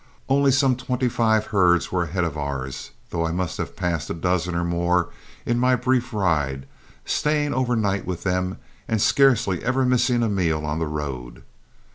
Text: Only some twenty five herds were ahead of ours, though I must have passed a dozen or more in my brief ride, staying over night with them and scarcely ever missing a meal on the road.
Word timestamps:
Only 0.27 0.49
some 0.51 0.75
twenty 0.75 1.07
five 1.07 1.45
herds 1.53 1.91
were 1.91 2.05
ahead 2.05 2.23
of 2.23 2.35
ours, 2.35 2.89
though 3.11 3.23
I 3.23 3.31
must 3.31 3.59
have 3.59 3.75
passed 3.75 4.09
a 4.09 4.15
dozen 4.15 4.55
or 4.55 4.63
more 4.63 5.09
in 5.45 5.59
my 5.59 5.75
brief 5.75 6.11
ride, 6.11 6.65
staying 7.05 7.53
over 7.53 7.75
night 7.75 8.07
with 8.07 8.23
them 8.23 8.57
and 8.87 8.99
scarcely 8.99 9.63
ever 9.63 9.85
missing 9.85 10.23
a 10.23 10.27
meal 10.27 10.65
on 10.65 10.79
the 10.79 10.87
road. 10.87 11.43